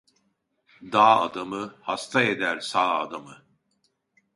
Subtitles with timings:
[0.91, 1.75] Dağ adamı!
[1.81, 3.43] Hasta eder sağ adamı.